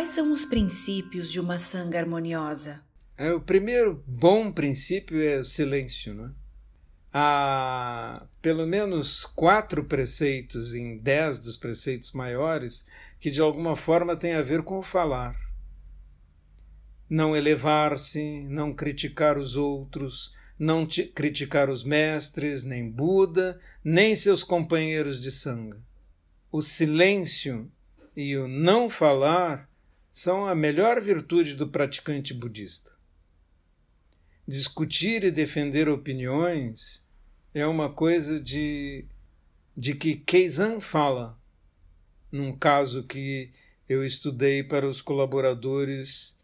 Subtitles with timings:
[0.00, 2.82] Quais são os princípios de uma sanga harmoniosa?
[3.18, 6.14] É, o primeiro bom princípio é o silêncio.
[6.14, 6.30] Né?
[7.12, 12.86] Há pelo menos quatro preceitos em dez dos preceitos maiores
[13.20, 15.36] que de alguma forma têm a ver com o falar.
[17.06, 25.20] Não elevar-se, não criticar os outros, não criticar os mestres, nem Buda, nem seus companheiros
[25.20, 25.78] de sanga.
[26.50, 27.70] O silêncio
[28.16, 29.69] e o não falar
[30.12, 33.00] são a melhor virtude do praticante budista
[34.50, 37.06] discutir e defender opiniões
[37.54, 39.04] é uma coisa de,
[39.76, 41.38] de que Keizan fala,
[42.32, 43.50] num caso que
[43.88, 46.36] eu estudei para os colaboradores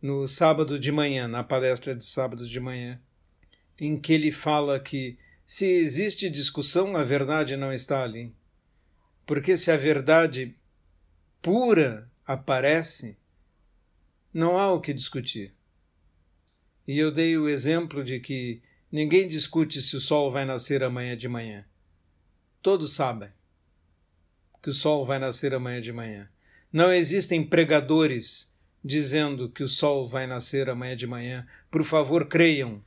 [0.00, 2.98] no sábado de manhã, na palestra de sábado de manhã,
[3.78, 8.34] em que ele fala que se existe discussão, a verdade não está ali.
[9.26, 10.56] Porque se a verdade
[11.42, 13.16] pura aparece,
[14.32, 15.54] não há o que discutir.
[16.86, 21.16] E eu dei o exemplo de que ninguém discute se o sol vai nascer amanhã
[21.16, 21.64] de manhã.
[22.60, 23.30] Todos sabem
[24.62, 26.28] que o sol vai nascer amanhã de manhã.
[26.72, 28.52] Não existem pregadores
[28.84, 31.46] dizendo que o sol vai nascer amanhã de manhã.
[31.70, 32.84] Por favor, creiam.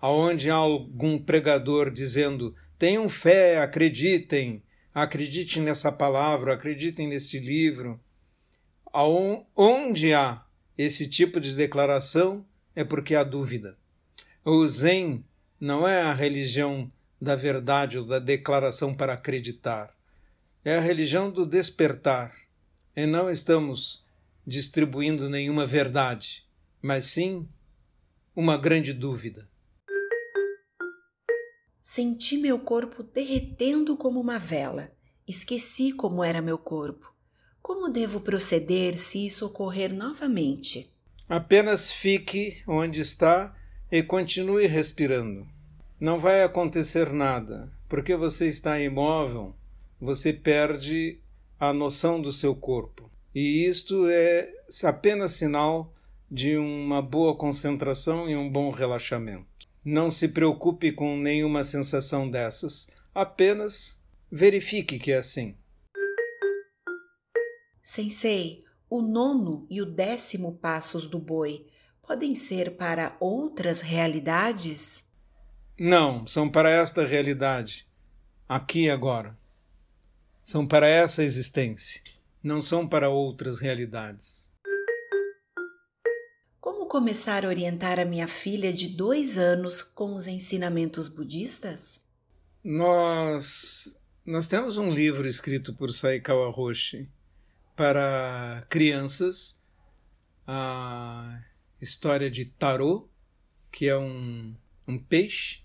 [0.00, 4.62] Aonde há algum pregador dizendo: tenham fé, acreditem,
[4.94, 8.00] acreditem nessa palavra, acreditem neste livro.
[8.92, 10.44] Onde há
[10.76, 13.76] esse tipo de declaração, é porque há dúvida.
[14.44, 15.24] O Zen
[15.60, 19.94] não é a religião da verdade ou da declaração para acreditar.
[20.64, 22.34] É a religião do despertar.
[22.94, 24.04] E não estamos
[24.46, 26.46] distribuindo nenhuma verdade,
[26.80, 27.48] mas sim
[28.34, 29.48] uma grande dúvida.
[31.82, 34.92] Senti meu corpo derretendo como uma vela.
[35.26, 37.12] Esqueci como era meu corpo.
[37.68, 40.90] Como devo proceder se isso ocorrer novamente?
[41.28, 43.54] Apenas fique onde está
[43.92, 45.46] e continue respirando.
[46.00, 49.54] Não vai acontecer nada, porque você está imóvel,
[50.00, 51.18] você perde
[51.60, 53.10] a noção do seu corpo.
[53.34, 54.50] E isto é
[54.84, 55.92] apenas sinal
[56.30, 59.68] de uma boa concentração e um bom relaxamento.
[59.84, 65.54] Não se preocupe com nenhuma sensação dessas, apenas verifique que é assim.
[67.88, 71.66] Sensei, o nono e o décimo passos do boi
[72.06, 75.08] podem ser para outras realidades?
[75.80, 77.88] Não, são para esta realidade,
[78.46, 79.34] aqui e agora.
[80.44, 82.02] São para essa existência,
[82.42, 84.52] não são para outras realidades.
[86.60, 92.02] Como começar a orientar a minha filha de dois anos com os ensinamentos budistas?
[92.62, 97.10] Nós, nós temos um livro escrito por Saikawa Roshi
[97.78, 99.64] para crianças
[100.44, 101.40] a
[101.80, 103.08] história de Tarô,
[103.70, 104.52] que é um,
[104.88, 105.62] um peixe.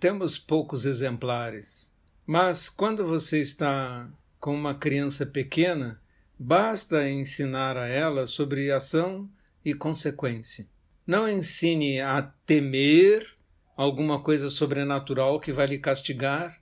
[0.00, 1.92] Temos poucos exemplares,
[2.26, 4.08] mas quando você está
[4.40, 6.00] com uma criança pequena,
[6.38, 9.28] basta ensinar a ela sobre ação
[9.62, 10.66] e consequência.
[11.06, 13.28] Não ensine a temer
[13.76, 16.61] alguma coisa sobrenatural que vai lhe castigar,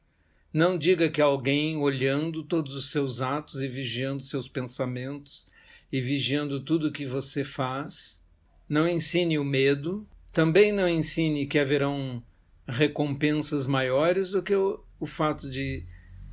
[0.52, 5.46] não diga que alguém olhando todos os seus atos e vigiando seus pensamentos
[5.92, 8.20] e vigiando tudo que você faz.
[8.68, 10.06] Não ensine o medo.
[10.32, 12.22] Também não ensine que haverão
[12.66, 15.84] recompensas maiores do que o, o fato de,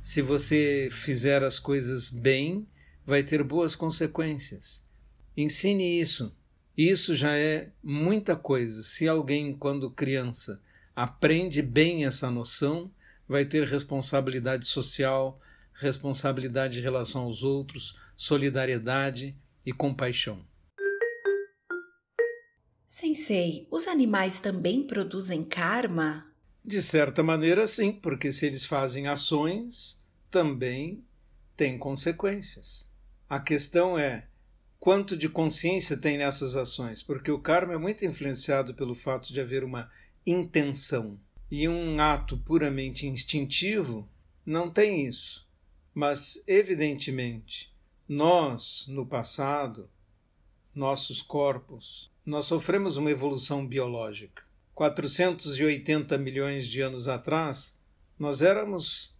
[0.02, 2.66] se você fizer as coisas bem,
[3.04, 4.84] vai ter boas consequências.
[5.36, 6.34] Ensine isso.
[6.76, 8.82] Isso já é muita coisa.
[8.82, 10.60] Se alguém, quando criança,
[10.94, 12.90] aprende bem essa noção,
[13.28, 15.40] vai ter responsabilidade social,
[15.74, 20.44] responsabilidade em relação aos outros, solidariedade e compaixão.
[22.86, 26.26] Sensei, os animais também produzem karma?
[26.64, 30.00] De certa maneira, sim, porque se eles fazem ações,
[30.30, 31.04] também
[31.56, 32.88] tem consequências.
[33.28, 34.26] A questão é
[34.80, 39.40] quanto de consciência tem nessas ações, porque o karma é muito influenciado pelo fato de
[39.40, 39.90] haver uma
[40.26, 41.20] intenção.
[41.50, 44.08] E um ato puramente instintivo
[44.44, 45.46] não tem isso.
[45.94, 47.72] Mas, evidentemente,
[48.08, 49.88] nós, no passado,
[50.74, 54.42] nossos corpos, nós sofremos uma evolução biológica.
[54.74, 57.74] 480 milhões de anos atrás,
[58.18, 59.12] nós éramos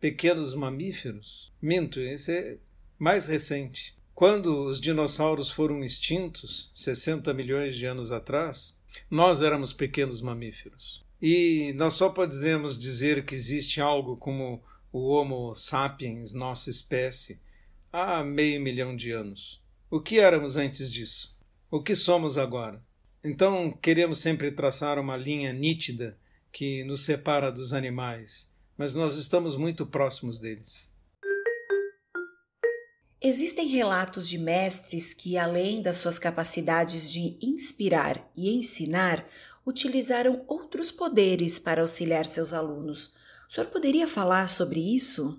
[0.00, 1.52] pequenos mamíferos.
[1.62, 2.58] Minto, esse é
[2.98, 3.96] mais recente.
[4.14, 8.76] Quando os dinossauros foram extintos, 60 milhões de anos atrás,
[9.10, 11.05] nós éramos pequenos mamíferos.
[11.20, 17.40] E nós só podemos dizer que existe algo como o Homo sapiens, nossa espécie,
[17.92, 19.62] há meio milhão de anos.
[19.90, 21.34] O que éramos antes disso?
[21.70, 22.82] O que somos agora?
[23.24, 26.18] Então, queremos sempre traçar uma linha nítida
[26.52, 30.92] que nos separa dos animais, mas nós estamos muito próximos deles.
[33.20, 39.26] Existem relatos de mestres que, além das suas capacidades de inspirar e ensinar,
[39.66, 43.12] utilizaram outros poderes para auxiliar seus alunos.
[43.48, 45.38] O senhor poderia falar sobre isso?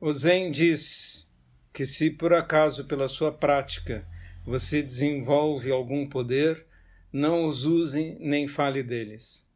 [0.00, 1.32] O Zen diz
[1.72, 4.06] que, se por acaso pela sua prática
[4.44, 6.66] você desenvolve algum poder,
[7.12, 9.46] não os use nem fale deles.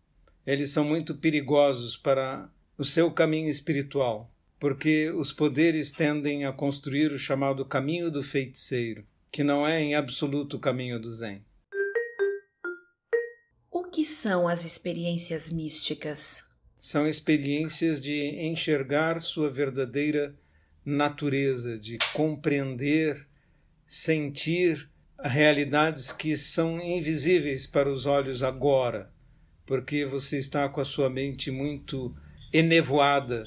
[0.46, 2.48] Eles são muito perigosos para
[2.78, 4.32] o seu caminho espiritual
[4.62, 9.96] porque os poderes tendem a construir o chamado caminho do feiticeiro, que não é em
[9.96, 11.42] absoluto o caminho do Zen.
[13.92, 16.42] Que são as experiências místicas?
[16.78, 20.34] São experiências de enxergar sua verdadeira
[20.82, 23.26] natureza, de compreender,
[23.86, 24.88] sentir
[25.22, 29.12] realidades que são invisíveis para os olhos agora,
[29.66, 32.16] porque você está com a sua mente muito
[32.50, 33.46] enevoada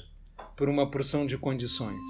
[0.56, 2.00] por uma porção de condições.